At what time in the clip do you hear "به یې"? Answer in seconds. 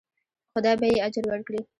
0.79-1.03